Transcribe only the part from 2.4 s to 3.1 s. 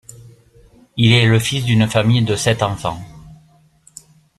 enfants.